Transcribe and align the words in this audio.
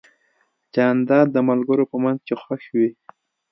جانداد 0.73 1.27
د 1.31 1.37
ملګرو 1.49 1.89
په 1.91 1.97
منځ 2.03 2.19
کې 2.27 2.35
خوښ 2.41 2.63
وي. 2.75 2.89